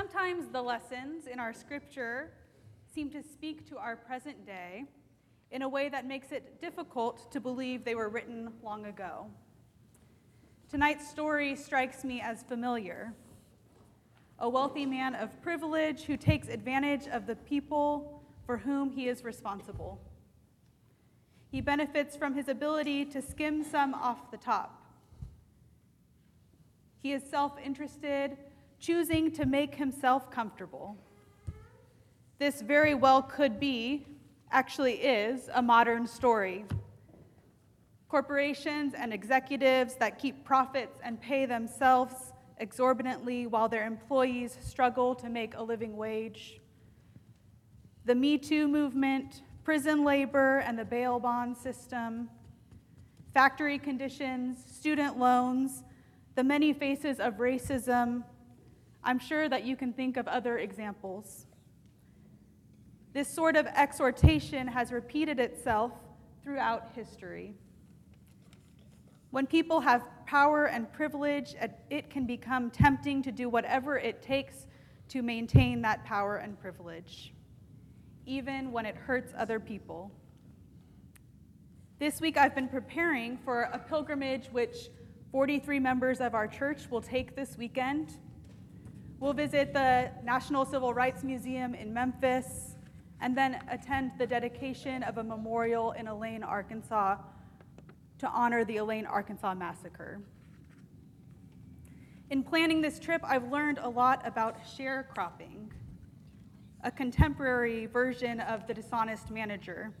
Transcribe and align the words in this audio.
Sometimes 0.00 0.48
the 0.48 0.62
lessons 0.62 1.26
in 1.26 1.38
our 1.38 1.52
scripture 1.52 2.32
seem 2.94 3.10
to 3.10 3.22
speak 3.22 3.68
to 3.68 3.76
our 3.76 3.96
present 3.96 4.46
day 4.46 4.84
in 5.50 5.60
a 5.60 5.68
way 5.68 5.90
that 5.90 6.06
makes 6.06 6.32
it 6.32 6.58
difficult 6.58 7.30
to 7.30 7.38
believe 7.38 7.84
they 7.84 7.94
were 7.94 8.08
written 8.08 8.50
long 8.62 8.86
ago. 8.86 9.26
Tonight's 10.70 11.06
story 11.06 11.54
strikes 11.54 12.02
me 12.02 12.18
as 12.22 12.42
familiar. 12.44 13.12
A 14.38 14.48
wealthy 14.48 14.86
man 14.86 15.14
of 15.14 15.38
privilege 15.42 16.04
who 16.04 16.16
takes 16.16 16.48
advantage 16.48 17.06
of 17.06 17.26
the 17.26 17.36
people 17.36 18.22
for 18.46 18.56
whom 18.56 18.88
he 18.88 19.06
is 19.06 19.22
responsible. 19.22 20.00
He 21.50 21.60
benefits 21.60 22.16
from 22.16 22.34
his 22.34 22.48
ability 22.48 23.04
to 23.04 23.20
skim 23.20 23.62
some 23.62 23.92
off 23.92 24.30
the 24.30 24.38
top. 24.38 24.82
He 27.02 27.12
is 27.12 27.22
self 27.22 27.58
interested, 27.62 28.38
choosing 28.80 29.30
to 29.32 29.46
make 29.46 29.74
himself 29.74 30.30
comfortable. 30.30 30.96
This 32.38 32.62
very 32.62 32.94
well 32.94 33.22
could 33.22 33.60
be, 33.60 34.06
actually 34.50 34.94
is, 34.94 35.50
a 35.54 35.60
modern 35.60 36.06
story. 36.06 36.64
Corporations 38.08 38.94
and 38.94 39.12
executives 39.12 39.94
that 39.96 40.18
keep 40.18 40.42
profits 40.44 40.98
and 41.04 41.20
pay 41.20 41.44
themselves 41.46 42.32
exorbitantly 42.58 43.46
while 43.46 43.68
their 43.68 43.86
employees 43.86 44.56
struggle 44.62 45.14
to 45.14 45.28
make 45.28 45.54
a 45.54 45.62
living 45.62 45.96
wage. 45.96 46.60
The 48.06 48.14
Me 48.14 48.38
Too 48.38 48.66
movement, 48.66 49.42
prison 49.62 50.04
labor 50.04 50.58
and 50.60 50.78
the 50.78 50.84
bail 50.84 51.20
bond 51.20 51.56
system, 51.56 52.30
factory 53.34 53.78
conditions, 53.78 54.58
student 54.66 55.18
loans, 55.18 55.84
the 56.34 56.42
many 56.42 56.72
faces 56.72 57.20
of 57.20 57.34
racism. 57.34 58.24
I'm 59.02 59.18
sure 59.18 59.48
that 59.48 59.64
you 59.64 59.76
can 59.76 59.92
think 59.92 60.16
of 60.16 60.28
other 60.28 60.58
examples. 60.58 61.46
This 63.12 63.28
sort 63.28 63.56
of 63.56 63.66
exhortation 63.66 64.66
has 64.68 64.92
repeated 64.92 65.40
itself 65.40 65.92
throughout 66.42 66.90
history. 66.94 67.54
When 69.30 69.46
people 69.46 69.80
have 69.80 70.04
power 70.26 70.66
and 70.66 70.92
privilege, 70.92 71.54
it 71.90 72.10
can 72.10 72.26
become 72.26 72.70
tempting 72.70 73.22
to 73.22 73.32
do 73.32 73.48
whatever 73.48 73.96
it 73.96 74.22
takes 74.22 74.66
to 75.08 75.22
maintain 75.22 75.82
that 75.82 76.04
power 76.04 76.36
and 76.36 76.60
privilege 76.60 77.32
even 78.26 78.70
when 78.70 78.86
it 78.86 78.94
hurts 78.94 79.32
other 79.36 79.58
people. 79.58 80.10
This 81.98 82.20
week, 82.20 82.36
I've 82.36 82.54
been 82.54 82.68
preparing 82.68 83.36
for 83.38 83.62
a 83.72 83.78
pilgrimage 83.78 84.46
which 84.52 84.88
43 85.32 85.80
members 85.80 86.20
of 86.20 86.34
our 86.34 86.46
church 86.46 86.88
will 86.90 87.02
take 87.02 87.34
this 87.34 87.58
weekend. 87.58 88.18
We'll 89.20 89.34
visit 89.34 89.74
the 89.74 90.10
National 90.24 90.64
Civil 90.64 90.94
Rights 90.94 91.22
Museum 91.22 91.74
in 91.74 91.92
Memphis 91.92 92.76
and 93.20 93.36
then 93.36 93.58
attend 93.70 94.12
the 94.16 94.26
dedication 94.26 95.02
of 95.02 95.18
a 95.18 95.22
memorial 95.22 95.92
in 95.92 96.08
Elaine, 96.08 96.42
Arkansas 96.42 97.18
to 98.20 98.28
honor 98.28 98.64
the 98.64 98.78
Elaine, 98.78 99.04
Arkansas 99.04 99.52
massacre. 99.52 100.22
In 102.30 102.42
planning 102.42 102.80
this 102.80 102.98
trip, 102.98 103.20
I've 103.22 103.52
learned 103.52 103.76
a 103.76 103.90
lot 103.90 104.26
about 104.26 104.56
sharecropping 104.64 105.68
a 106.82 106.90
contemporary 106.90 107.84
version 107.84 108.40
of 108.40 108.66
the 108.66 108.72
dishonest 108.72 109.30
manager. 109.30 109.92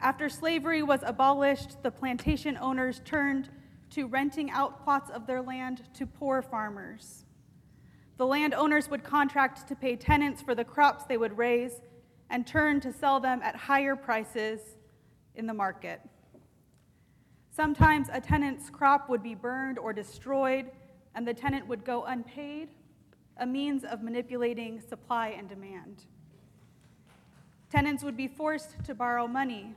After 0.00 0.28
slavery 0.28 0.84
was 0.84 1.00
abolished, 1.02 1.82
the 1.82 1.90
plantation 1.90 2.56
owners 2.56 3.00
turned 3.04 3.50
to 3.90 4.06
renting 4.06 4.52
out 4.52 4.84
plots 4.84 5.10
of 5.10 5.26
their 5.26 5.42
land 5.42 5.82
to 5.94 6.06
poor 6.06 6.42
farmers. 6.42 7.25
The 8.16 8.26
landowners 8.26 8.88
would 8.88 9.04
contract 9.04 9.68
to 9.68 9.74
pay 9.74 9.96
tenants 9.96 10.40
for 10.40 10.54
the 10.54 10.64
crops 10.64 11.04
they 11.04 11.18
would 11.18 11.36
raise 11.36 11.80
and 12.30 12.46
turn 12.46 12.80
to 12.80 12.92
sell 12.92 13.20
them 13.20 13.40
at 13.42 13.54
higher 13.54 13.94
prices 13.94 14.60
in 15.34 15.46
the 15.46 15.54
market. 15.54 16.00
Sometimes 17.50 18.08
a 18.12 18.20
tenant's 18.20 18.70
crop 18.70 19.08
would 19.08 19.22
be 19.22 19.34
burned 19.34 19.78
or 19.78 19.92
destroyed, 19.92 20.70
and 21.14 21.26
the 21.26 21.34
tenant 21.34 21.66
would 21.66 21.84
go 21.84 22.04
unpaid 22.04 22.68
a 23.38 23.46
means 23.46 23.84
of 23.84 24.02
manipulating 24.02 24.80
supply 24.80 25.28
and 25.28 25.48
demand. 25.48 26.04
Tenants 27.70 28.02
would 28.02 28.16
be 28.16 28.28
forced 28.28 28.82
to 28.84 28.94
borrow 28.94 29.26
money 29.26 29.74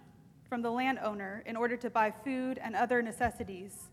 from 0.48 0.62
the 0.62 0.72
landowner 0.72 1.44
in 1.46 1.56
order 1.56 1.76
to 1.78 1.90
buy 1.90 2.12
food 2.24 2.60
and 2.62 2.76
other 2.76 3.02
necessities, 3.02 3.90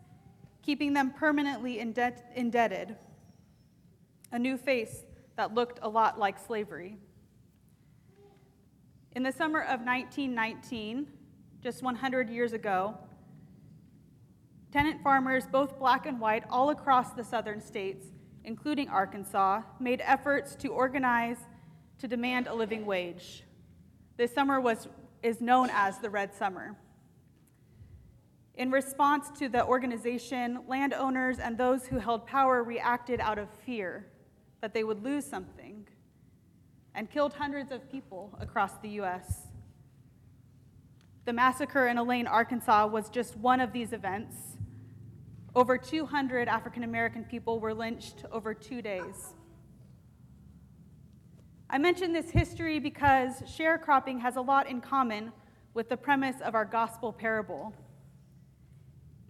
keeping 0.63 0.93
them 0.93 1.11
permanently 1.11 1.81
indebted. 1.81 2.97
A 4.33 4.39
new 4.39 4.57
face 4.57 5.05
that 5.37 5.55
looked 5.55 5.79
a 5.83 5.89
lot 5.89 6.19
like 6.19 6.39
slavery. 6.39 6.99
In 9.13 9.23
the 9.23 9.33
summer 9.33 9.61
of 9.61 9.81
1919, 9.81 11.07
just 11.63 11.83
100 11.83 12.29
years 12.29 12.53
ago, 12.53 12.99
tenant 14.73 15.03
farmers, 15.03 15.47
both 15.47 15.79
black 15.79 16.07
and 16.07 16.21
white, 16.21 16.45
all 16.51 16.71
across 16.71 17.13
the 17.13 17.25
southern 17.25 17.61
states, 17.61 18.09
including 18.45 18.89
Arkansas, 18.89 19.63
made 19.81 20.03
efforts 20.05 20.55
to 20.57 20.69
organize 20.69 21.39
to 21.99 22.09
demand 22.09 22.47
a 22.47 22.55
living 22.55 22.85
wage. 22.85 23.45
This 24.17 24.35
summer 24.35 24.61
was, 24.61 24.89
is 25.23 25.41
known 25.41 25.71
as 25.73 25.99
the 25.99 26.11
Red 26.11 26.35
Summer. 26.35 26.77
In 28.55 28.71
response 28.71 29.31
to 29.39 29.49
the 29.49 29.65
organization, 29.65 30.61
landowners 30.67 31.39
and 31.39 31.57
those 31.57 31.87
who 31.87 31.99
held 31.99 32.27
power 32.27 32.63
reacted 32.63 33.21
out 33.21 33.39
of 33.39 33.49
fear 33.65 34.07
that 34.61 34.75
they 34.75 34.85
would 34.85 35.03
lose 35.03 35.25
something 35.25 35.87
and 36.95 37.11
killed 37.11 37.35
hundreds 37.35 37.71
of 37.73 37.91
people 37.91 38.37
across 38.41 38.73
the 38.83 38.89
U.S. 38.91 39.49
The 41.25 41.33
massacre 41.33 41.89
in 41.89 41.99
Elaine, 41.99 42.27
Arkansas 42.27 42.87
was 42.87 43.09
just 43.11 43.37
one 43.37 43.61
of 43.61 43.73
these 43.73 43.93
events 43.93 44.57
over 45.57 45.79
200 45.79 46.49
African 46.49 46.85
American 46.85 47.25
people 47.25 47.59
were 47.59 47.73
lynched 47.73 48.27
over 48.31 48.53
two 48.53 48.83
days. 48.83 49.33
I 51.71 51.79
mention 51.79 52.13
this 52.13 52.29
history 52.29 52.79
because 52.79 53.41
sharecropping 53.41 54.21
has 54.21 54.37
a 54.37 54.41
lot 54.43 54.69
in 54.69 54.83
common 54.83 55.33
with 55.73 55.89
the 55.89 55.97
premise 55.97 56.37
of 56.45 56.55
our 56.55 56.67
gospel 56.67 57.11
parable. 57.11 57.75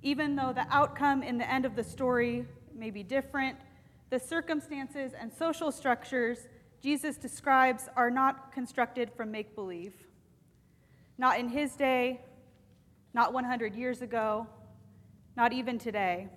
Even 0.03 0.35
though 0.35 0.53
the 0.53 0.67
outcome 0.69 1.23
in 1.23 1.39
the 1.39 1.49
end 1.49 1.65
of 1.65 1.77
the 1.77 1.85
story 1.85 2.45
may 2.75 2.91
be 2.91 3.05
different, 3.05 3.57
the 4.11 4.19
circumstances 4.19 5.13
and 5.19 5.33
social 5.33 5.73
structures 5.73 6.49
Jesus 6.83 7.17
describes 7.17 7.89
are 7.97 8.11
not 8.11 8.53
constructed 8.53 9.11
from 9.17 9.31
make 9.31 9.55
believe. 9.55 9.95
Not 11.19 11.41
in 11.41 11.49
his 11.49 11.75
day, 11.75 12.21
not 13.15 13.33
100 13.33 13.75
years 13.75 14.03
ago, 14.03 14.47
not 15.37 15.53
even 15.53 15.79
today. 15.79 16.29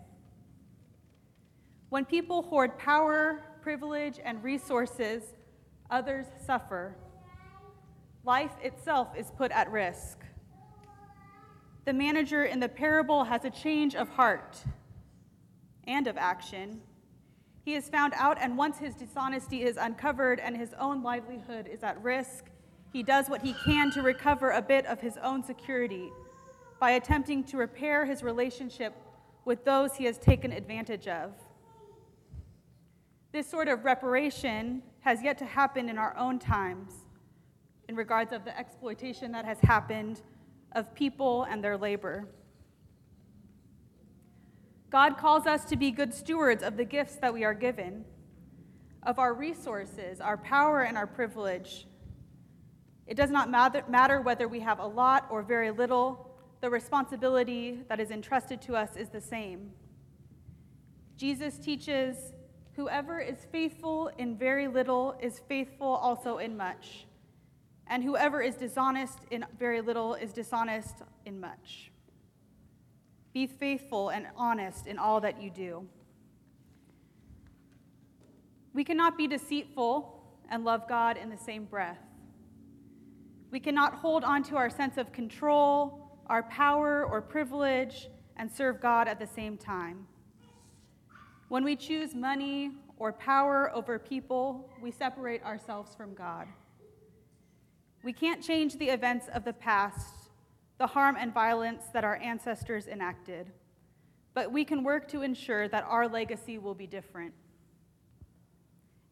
When 1.89 2.05
people 2.05 2.41
hoard 2.41 2.77
power, 2.77 3.43
privilege, 3.61 4.19
and 4.23 4.43
resources, 4.43 5.23
others 5.91 6.25
suffer. 6.45 6.95
Life 8.23 8.53
itself 8.63 9.09
is 9.17 9.31
put 9.37 9.51
at 9.51 9.71
risk. 9.71 10.19
The 11.85 11.93
manager 11.93 12.45
in 12.45 12.59
the 12.59 12.69
parable 12.69 13.23
has 13.23 13.45
a 13.45 13.49
change 13.49 13.95
of 13.95 14.09
heart 14.09 14.57
and 15.85 16.07
of 16.07 16.17
action. 16.17 16.81
He 17.69 17.75
is 17.75 17.87
found 17.87 18.15
out, 18.15 18.39
and 18.41 18.57
once 18.57 18.79
his 18.79 18.95
dishonesty 18.95 19.61
is 19.61 19.77
uncovered 19.77 20.39
and 20.39 20.57
his 20.57 20.73
own 20.79 21.03
livelihood 21.03 21.69
is 21.71 21.83
at 21.83 22.01
risk, 22.01 22.45
he 22.91 23.03
does 23.03 23.29
what 23.29 23.43
he 23.43 23.53
can 23.63 23.91
to 23.91 24.01
recover 24.01 24.49
a 24.49 24.61
bit 24.63 24.87
of 24.87 24.99
his 24.99 25.17
own 25.17 25.43
security 25.43 26.09
by 26.79 26.89
attempting 26.89 27.43
to 27.43 27.57
repair 27.57 28.05
his 28.05 28.23
relationship 28.23 28.95
with 29.45 29.65
those 29.65 29.95
he 29.95 30.05
has 30.05 30.17
taken 30.17 30.51
advantage 30.51 31.07
of. 31.07 31.33
This 33.33 33.47
sort 33.47 33.67
of 33.67 33.85
reparation 33.85 34.81
has 35.01 35.21
yet 35.21 35.37
to 35.37 35.45
happen 35.45 35.89
in 35.89 35.99
our 35.99 36.17
own 36.17 36.39
times 36.39 37.05
in 37.87 37.95
regards 37.95 38.33
of 38.33 38.45
the 38.45 38.57
exploitation 38.57 39.31
that 39.33 39.45
has 39.45 39.59
happened 39.59 40.23
of 40.71 40.91
people 40.95 41.43
and 41.43 41.63
their 41.63 41.77
labor. 41.77 42.29
God 44.89 45.17
calls 45.17 45.45
us 45.45 45.65
to 45.65 45.75
be 45.75 45.91
good 45.91 46.13
stewards 46.13 46.63
of 46.63 46.75
the 46.75 46.85
gifts 46.85 47.15
that 47.17 47.33
we 47.33 47.43
are 47.43 47.53
given, 47.53 48.05
of 49.03 49.19
our 49.19 49.33
resources, 49.33 50.19
our 50.19 50.37
power, 50.37 50.81
and 50.81 50.97
our 50.97 51.07
privilege. 51.07 51.87
It 53.05 53.15
does 53.15 53.29
not 53.29 53.49
matter 53.49 54.21
whether 54.21 54.47
we 54.47 54.59
have 54.61 54.79
a 54.79 54.85
lot 54.85 55.27
or 55.29 55.43
very 55.43 55.71
little, 55.71 56.31
the 56.61 56.69
responsibility 56.69 57.79
that 57.87 57.99
is 57.99 58.11
entrusted 58.11 58.61
to 58.63 58.75
us 58.75 58.97
is 58.97 59.09
the 59.09 59.21
same. 59.21 59.71
Jesus 61.17 61.57
teaches 61.57 62.33
whoever 62.75 63.19
is 63.19 63.47
faithful 63.51 64.09
in 64.17 64.37
very 64.37 64.67
little 64.67 65.15
is 65.21 65.39
faithful 65.47 65.87
also 65.87 66.37
in 66.37 66.57
much, 66.57 67.05
and 67.87 68.03
whoever 68.03 68.41
is 68.41 68.55
dishonest 68.55 69.19
in 69.31 69.45
very 69.57 69.81
little 69.81 70.15
is 70.15 70.33
dishonest 70.33 70.95
in 71.25 71.39
much. 71.39 71.91
Be 73.33 73.47
faithful 73.47 74.09
and 74.09 74.27
honest 74.35 74.87
in 74.87 74.97
all 74.97 75.21
that 75.21 75.41
you 75.41 75.49
do. 75.49 75.87
We 78.73 78.83
cannot 78.83 79.17
be 79.17 79.27
deceitful 79.27 80.23
and 80.49 80.63
love 80.63 80.87
God 80.87 81.17
in 81.17 81.29
the 81.29 81.37
same 81.37 81.65
breath. 81.65 81.99
We 83.51 83.59
cannot 83.59 83.95
hold 83.95 84.23
on 84.23 84.43
to 84.43 84.57
our 84.57 84.69
sense 84.69 84.97
of 84.97 85.11
control, 85.11 86.19
our 86.27 86.43
power 86.43 87.05
or 87.05 87.21
privilege, 87.21 88.09
and 88.37 88.51
serve 88.51 88.79
God 88.79 89.07
at 89.07 89.19
the 89.19 89.27
same 89.27 89.57
time. 89.57 90.07
When 91.49 91.63
we 91.63 91.75
choose 91.75 92.13
money 92.13 92.71
or 92.97 93.11
power 93.11 93.71
over 93.73 93.97
people, 93.97 94.69
we 94.81 94.91
separate 94.91 95.43
ourselves 95.43 95.95
from 95.95 96.13
God. 96.13 96.47
We 98.03 98.13
can't 98.13 98.43
change 98.43 98.77
the 98.77 98.89
events 98.89 99.27
of 99.33 99.43
the 99.43 99.53
past, 99.53 100.18
the 100.79 100.87
harm 100.87 101.17
and 101.19 101.33
violence 101.33 101.83
that 101.93 102.03
our 102.03 102.15
ancestors 102.15 102.87
enacted, 102.87 103.51
but 104.33 104.51
we 104.51 104.63
can 104.65 104.83
work 104.83 105.07
to 105.09 105.21
ensure 105.21 105.67
that 105.67 105.83
our 105.87 106.07
legacy 106.07 106.57
will 106.57 106.73
be 106.73 106.87
different. 106.87 107.33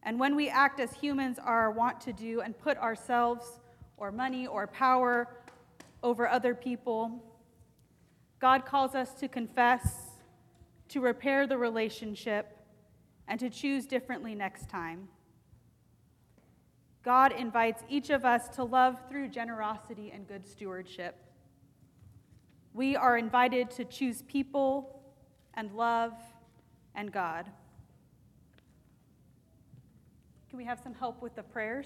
And 0.02 0.18
when 0.18 0.34
we 0.34 0.48
act 0.48 0.80
as 0.80 0.92
humans 0.94 1.38
are 1.38 1.70
wont 1.70 2.00
to 2.02 2.12
do 2.14 2.40
and 2.40 2.58
put 2.58 2.78
ourselves 2.78 3.60
or 3.98 4.10
money 4.10 4.46
or 4.46 4.66
power 4.66 5.28
over 6.02 6.26
other 6.26 6.54
people, 6.54 7.22
God 8.40 8.64
calls 8.64 8.94
us 8.94 9.12
to 9.14 9.28
confess, 9.28 10.12
to 10.88 11.00
repair 11.00 11.46
the 11.46 11.58
relationship, 11.58 12.56
and 13.26 13.38
to 13.40 13.50
choose 13.50 13.84
differently 13.84 14.34
next 14.34 14.70
time. 14.70 15.08
God 17.02 17.32
invites 17.32 17.82
each 17.90 18.08
of 18.08 18.24
us 18.24 18.48
to 18.50 18.64
love 18.64 18.96
through 19.10 19.28
generosity 19.28 20.10
and 20.14 20.26
good 20.26 20.46
stewardship. 20.46 21.16
We 22.78 22.94
are 22.94 23.18
invited 23.18 23.72
to 23.72 23.84
choose 23.84 24.22
people 24.22 25.02
and 25.54 25.74
love 25.74 26.12
and 26.94 27.10
God. 27.10 27.50
Can 30.48 30.58
we 30.58 30.64
have 30.64 30.78
some 30.78 30.94
help 30.94 31.20
with 31.20 31.34
the 31.34 31.42
prayers? 31.42 31.76